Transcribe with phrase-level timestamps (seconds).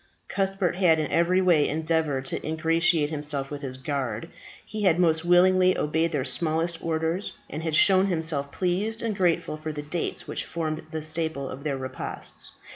[0.27, 4.29] Cuthbert had in every way endeavoured to ingratiate himself with his guard.
[4.65, 9.71] He had most willingly obeyed their smallest orders, had shown himself pleased and grateful for
[9.71, 12.53] the dates which formed the staple of their repasts.